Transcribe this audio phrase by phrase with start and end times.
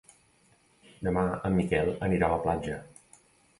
[1.09, 2.83] Demà en Miquel anirà a la platja.